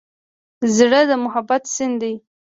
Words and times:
زړه 0.75 0.99
د 1.09 1.11
محبت 1.23 1.63
سیند 1.75 1.95
دی. 2.01 2.13